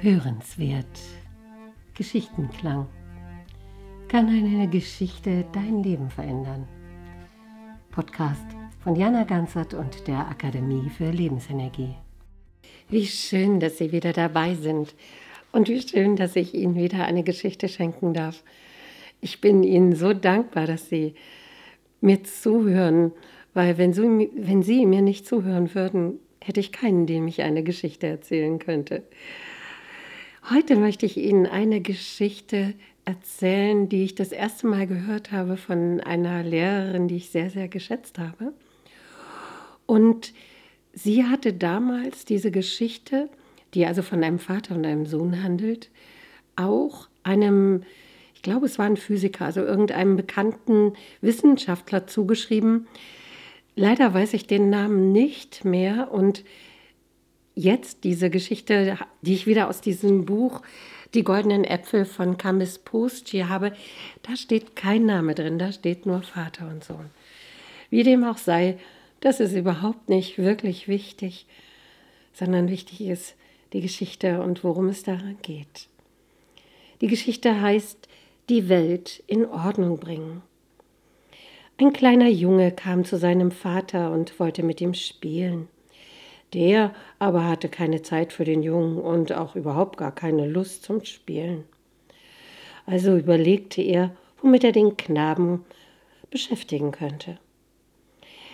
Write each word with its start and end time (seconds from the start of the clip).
Hörenswert. 0.00 0.86
Geschichtenklang. 1.96 2.86
Kann 4.06 4.28
eine 4.28 4.68
Geschichte 4.68 5.44
dein 5.52 5.82
Leben 5.82 6.08
verändern? 6.08 6.68
Podcast 7.90 8.46
von 8.78 8.94
Jana 8.94 9.24
Ganzert 9.24 9.74
und 9.74 10.06
der 10.06 10.28
Akademie 10.28 10.88
für 10.88 11.10
Lebensenergie. 11.10 11.96
Wie 12.88 13.06
schön, 13.06 13.58
dass 13.58 13.78
Sie 13.78 13.90
wieder 13.90 14.12
dabei 14.12 14.54
sind 14.54 14.94
und 15.50 15.68
wie 15.68 15.82
schön, 15.82 16.14
dass 16.14 16.36
ich 16.36 16.54
Ihnen 16.54 16.76
wieder 16.76 17.04
eine 17.04 17.24
Geschichte 17.24 17.68
schenken 17.68 18.14
darf. 18.14 18.44
Ich 19.20 19.40
bin 19.40 19.64
Ihnen 19.64 19.96
so 19.96 20.12
dankbar, 20.12 20.68
dass 20.68 20.88
Sie 20.88 21.14
mir 22.00 22.22
zuhören, 22.22 23.10
weil 23.52 23.78
wenn 23.78 23.92
Sie, 23.92 24.30
wenn 24.36 24.62
Sie 24.62 24.86
mir 24.86 25.02
nicht 25.02 25.26
zuhören 25.26 25.74
würden, 25.74 26.20
hätte 26.40 26.60
ich 26.60 26.70
keinen, 26.70 27.06
dem 27.06 27.26
ich 27.26 27.42
eine 27.42 27.64
Geschichte 27.64 28.06
erzählen 28.06 28.60
könnte. 28.60 29.02
Heute 30.50 30.76
möchte 30.76 31.04
ich 31.04 31.18
Ihnen 31.18 31.46
eine 31.46 31.82
Geschichte 31.82 32.72
erzählen, 33.04 33.90
die 33.90 34.04
ich 34.04 34.14
das 34.14 34.32
erste 34.32 34.66
Mal 34.66 34.86
gehört 34.86 35.30
habe 35.30 35.58
von 35.58 36.00
einer 36.00 36.42
Lehrerin, 36.42 37.06
die 37.06 37.16
ich 37.16 37.28
sehr, 37.28 37.50
sehr 37.50 37.68
geschätzt 37.68 38.18
habe. 38.18 38.54
Und 39.84 40.32
sie 40.94 41.24
hatte 41.24 41.52
damals 41.52 42.24
diese 42.24 42.50
Geschichte, 42.50 43.28
die 43.74 43.84
also 43.84 44.00
von 44.00 44.24
einem 44.24 44.38
Vater 44.38 44.74
und 44.74 44.86
einem 44.86 45.04
Sohn 45.04 45.42
handelt, 45.42 45.90
auch 46.56 47.08
einem, 47.24 47.82
ich 48.34 48.40
glaube, 48.40 48.64
es 48.64 48.78
war 48.78 48.86
ein 48.86 48.96
Physiker, 48.96 49.44
also 49.44 49.60
irgendeinem 49.60 50.16
bekannten 50.16 50.94
Wissenschaftler 51.20 52.06
zugeschrieben. 52.06 52.86
Leider 53.76 54.14
weiß 54.14 54.32
ich 54.32 54.46
den 54.46 54.70
Namen 54.70 55.12
nicht 55.12 55.66
mehr 55.66 56.10
und 56.10 56.42
jetzt 57.58 58.04
diese 58.04 58.30
Geschichte, 58.30 58.96
die 59.22 59.34
ich 59.34 59.46
wieder 59.46 59.68
aus 59.68 59.80
diesem 59.80 60.24
Buch 60.24 60.62
Die 61.14 61.24
goldenen 61.24 61.64
Äpfel 61.64 62.04
von 62.04 62.36
Kamis 62.36 62.78
Post 62.78 63.28
hier 63.28 63.48
habe, 63.48 63.72
da 64.22 64.36
steht 64.36 64.76
kein 64.76 65.06
Name 65.06 65.34
drin, 65.34 65.58
da 65.58 65.72
steht 65.72 66.04
nur 66.04 66.22
Vater 66.22 66.68
und 66.68 66.84
Sohn. 66.84 67.10
Wie 67.88 68.02
dem 68.02 68.24
auch 68.24 68.36
sei, 68.36 68.78
das 69.20 69.40
ist 69.40 69.54
überhaupt 69.54 70.10
nicht 70.10 70.38
wirklich 70.38 70.86
wichtig, 70.86 71.46
sondern 72.32 72.68
wichtig 72.68 73.00
ist 73.00 73.34
die 73.72 73.80
Geschichte 73.80 74.42
und 74.42 74.62
worum 74.64 74.88
es 74.88 75.02
daran 75.02 75.38
geht. 75.42 75.88
Die 77.00 77.08
Geschichte 77.08 77.60
heißt 77.60 78.06
Die 78.48 78.68
Welt 78.68 79.22
in 79.26 79.46
Ordnung 79.46 79.98
bringen. 79.98 80.42
Ein 81.78 81.92
kleiner 81.92 82.28
Junge 82.28 82.70
kam 82.70 83.04
zu 83.04 83.16
seinem 83.16 83.50
Vater 83.50 84.12
und 84.12 84.38
wollte 84.38 84.62
mit 84.62 84.80
ihm 84.80 84.94
spielen. 84.94 85.68
Der 86.54 86.94
aber 87.18 87.46
hatte 87.46 87.68
keine 87.68 88.02
Zeit 88.02 88.32
für 88.32 88.44
den 88.44 88.62
Jungen 88.62 88.98
und 88.98 89.32
auch 89.32 89.54
überhaupt 89.54 89.98
gar 89.98 90.14
keine 90.14 90.46
Lust 90.46 90.82
zum 90.82 91.04
Spielen. 91.04 91.64
Also 92.86 93.16
überlegte 93.16 93.82
er, 93.82 94.16
womit 94.40 94.64
er 94.64 94.72
den 94.72 94.96
Knaben 94.96 95.64
beschäftigen 96.30 96.92
könnte. 96.92 97.38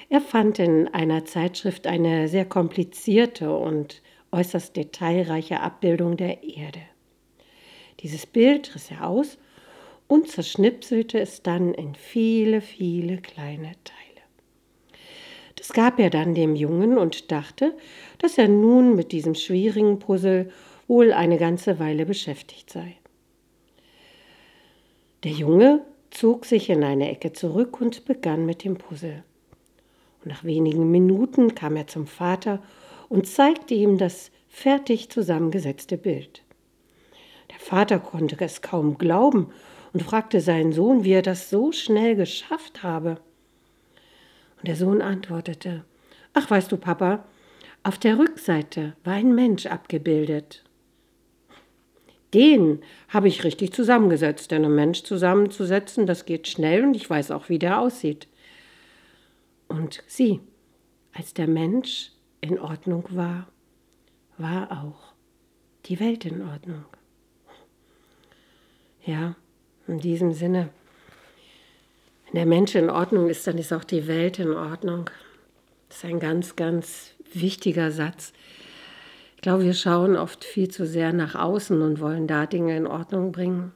Er 0.08 0.20
fand 0.20 0.58
in 0.58 0.88
einer 0.88 1.24
Zeitschrift 1.24 1.86
eine 1.86 2.28
sehr 2.28 2.44
komplizierte 2.44 3.56
und 3.56 4.02
äußerst 4.32 4.76
detailreiche 4.76 5.60
Abbildung 5.60 6.16
der 6.16 6.42
Erde. 6.42 6.80
Dieses 8.00 8.26
Bild 8.26 8.74
riss 8.74 8.90
er 8.90 9.08
aus 9.08 9.38
und 10.08 10.28
zerschnipselte 10.28 11.18
es 11.18 11.42
dann 11.42 11.72
in 11.72 11.94
viele, 11.94 12.60
viele 12.60 13.18
kleine 13.18 13.72
Teile. 13.84 14.03
Das 15.64 15.72
gab 15.72 15.98
er 15.98 16.10
dann 16.10 16.34
dem 16.34 16.56
Jungen 16.56 16.98
und 16.98 17.32
dachte, 17.32 17.74
dass 18.18 18.36
er 18.36 18.48
nun 18.48 18.94
mit 18.96 19.12
diesem 19.12 19.34
schwierigen 19.34 19.98
Puzzle 19.98 20.50
wohl 20.88 21.10
eine 21.10 21.38
ganze 21.38 21.78
Weile 21.78 22.04
beschäftigt 22.04 22.68
sei. 22.68 22.96
Der 25.22 25.32
Junge 25.32 25.80
zog 26.10 26.44
sich 26.44 26.68
in 26.68 26.84
eine 26.84 27.10
Ecke 27.10 27.32
zurück 27.32 27.80
und 27.80 28.04
begann 28.04 28.44
mit 28.44 28.62
dem 28.62 28.76
Puzzle. 28.76 29.24
Und 30.22 30.32
nach 30.32 30.44
wenigen 30.44 30.90
Minuten 30.90 31.54
kam 31.54 31.76
er 31.76 31.86
zum 31.86 32.06
Vater 32.06 32.62
und 33.08 33.26
zeigte 33.26 33.72
ihm 33.72 33.96
das 33.96 34.32
fertig 34.48 35.08
zusammengesetzte 35.08 35.96
Bild. 35.96 36.42
Der 37.50 37.58
Vater 37.58 38.00
konnte 38.00 38.36
es 38.44 38.60
kaum 38.60 38.98
glauben 38.98 39.48
und 39.94 40.02
fragte 40.02 40.42
seinen 40.42 40.74
Sohn, 40.74 41.04
wie 41.04 41.12
er 41.12 41.22
das 41.22 41.48
so 41.48 41.72
schnell 41.72 42.16
geschafft 42.16 42.82
habe. 42.82 43.16
Und 44.64 44.68
der 44.68 44.76
Sohn 44.76 45.02
antwortete, 45.02 45.84
Ach 46.32 46.50
weißt 46.50 46.72
du, 46.72 46.78
Papa, 46.78 47.26
auf 47.82 47.98
der 47.98 48.18
Rückseite 48.18 48.96
war 49.04 49.12
ein 49.12 49.34
Mensch 49.34 49.66
abgebildet. 49.66 50.64
Den 52.32 52.80
habe 53.10 53.28
ich 53.28 53.44
richtig 53.44 53.74
zusammengesetzt, 53.74 54.50
denn 54.50 54.64
ein 54.64 54.74
Mensch 54.74 55.02
zusammenzusetzen, 55.02 56.06
das 56.06 56.24
geht 56.24 56.48
schnell 56.48 56.82
und 56.82 56.96
ich 56.96 57.10
weiß 57.10 57.30
auch, 57.32 57.50
wie 57.50 57.58
der 57.58 57.78
aussieht. 57.78 58.26
Und 59.68 60.02
sieh, 60.06 60.40
als 61.12 61.34
der 61.34 61.46
Mensch 61.46 62.12
in 62.40 62.58
Ordnung 62.58 63.04
war, 63.10 63.48
war 64.38 64.82
auch 64.82 65.12
die 65.84 66.00
Welt 66.00 66.24
in 66.24 66.40
Ordnung. 66.40 66.86
Ja, 69.04 69.36
in 69.86 69.98
diesem 69.98 70.32
Sinne 70.32 70.70
wenn 72.34 72.40
der 72.40 72.46
Mensch 72.46 72.74
in 72.74 72.90
Ordnung 72.90 73.30
ist, 73.30 73.46
dann 73.46 73.58
ist 73.58 73.72
auch 73.72 73.84
die 73.84 74.08
Welt 74.08 74.40
in 74.40 74.50
Ordnung. 74.50 75.08
Das 75.88 75.98
ist 75.98 76.04
ein 76.04 76.18
ganz, 76.18 76.56
ganz 76.56 77.14
wichtiger 77.32 77.92
Satz. 77.92 78.32
Ich 79.36 79.42
glaube, 79.42 79.62
wir 79.62 79.72
schauen 79.72 80.16
oft 80.16 80.42
viel 80.42 80.68
zu 80.68 80.84
sehr 80.84 81.12
nach 81.12 81.36
außen 81.36 81.80
und 81.80 82.00
wollen 82.00 82.26
da 82.26 82.46
Dinge 82.46 82.76
in 82.76 82.88
Ordnung 82.88 83.30
bringen. 83.30 83.70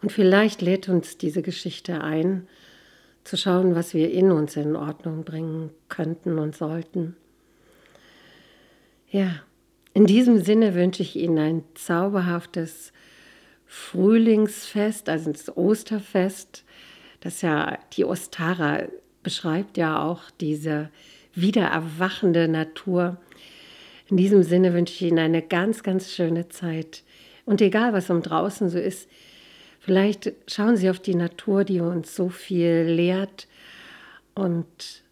Und 0.00 0.12
vielleicht 0.12 0.62
lädt 0.62 0.88
uns 0.88 1.18
diese 1.18 1.42
Geschichte 1.42 2.00
ein, 2.00 2.48
zu 3.24 3.36
schauen, 3.36 3.74
was 3.74 3.92
wir 3.92 4.10
in 4.10 4.30
uns 4.30 4.56
in 4.56 4.74
Ordnung 4.74 5.24
bringen 5.24 5.72
könnten 5.90 6.38
und 6.38 6.56
sollten. 6.56 7.16
Ja, 9.10 9.42
in 9.92 10.06
diesem 10.06 10.42
Sinne 10.42 10.74
wünsche 10.74 11.02
ich 11.02 11.16
Ihnen 11.16 11.38
ein 11.38 11.64
zauberhaftes 11.74 12.94
Frühlingsfest, 13.66 15.10
also 15.10 15.32
das 15.32 15.54
Osterfest 15.54 16.64
das 17.24 17.42
ja 17.42 17.78
die 17.94 18.04
Ostara 18.04 18.82
beschreibt 19.22 19.76
ja 19.78 20.00
auch 20.02 20.30
diese 20.40 20.90
wiedererwachende 21.34 22.46
Natur. 22.46 23.16
In 24.08 24.18
diesem 24.18 24.42
Sinne 24.42 24.74
wünsche 24.74 24.92
ich 24.92 25.02
Ihnen 25.02 25.18
eine 25.18 25.42
ganz, 25.42 25.82
ganz 25.82 26.12
schöne 26.12 26.48
Zeit. 26.50 27.02
Und 27.46 27.60
egal, 27.60 27.92
was 27.94 28.10
um 28.10 28.22
draußen 28.22 28.68
so 28.68 28.78
ist, 28.78 29.08
vielleicht 29.80 30.32
schauen 30.46 30.76
Sie 30.76 30.90
auf 30.90 31.00
die 31.00 31.14
Natur, 31.14 31.64
die 31.64 31.80
uns 31.80 32.14
so 32.14 32.28
viel 32.28 32.82
lehrt 32.82 33.48
und 34.34 35.02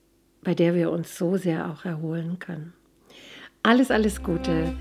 bei 0.42 0.54
der 0.54 0.74
wir 0.74 0.90
uns 0.90 1.16
so 1.16 1.36
sehr 1.38 1.70
auch 1.70 1.84
erholen 1.86 2.38
können. 2.38 2.74
Alles, 3.62 3.90
alles 3.90 4.22
Gute. 4.22 4.74